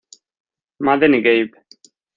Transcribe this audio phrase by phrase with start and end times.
[0.79, 1.51] Madden y Gabe.